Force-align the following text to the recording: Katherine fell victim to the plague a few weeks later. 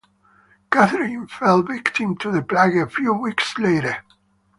Katherine 0.71 1.27
fell 1.27 1.61
victim 1.61 2.17
to 2.17 2.31
the 2.31 2.41
plague 2.41 2.75
a 2.75 2.87
few 2.89 3.13
weeks 3.13 3.55
later. 3.59 4.03